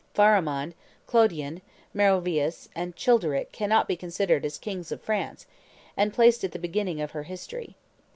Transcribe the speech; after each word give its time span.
Pharamond, 0.15 0.73
Clodion, 1.05 1.61
Meroveus, 1.93 2.69
and 2.75 2.95
Childeric 2.95 3.51
cannot 3.51 3.87
be 3.87 3.95
considered 3.95 4.43
as 4.43 4.57
Kings 4.57 4.91
of 4.91 4.99
France, 4.99 5.45
and 5.95 6.11
placed 6.11 6.43
at 6.43 6.53
the 6.53 6.57
beginning 6.57 6.99
of 6.99 7.11
her 7.11 7.21
history. 7.21 7.75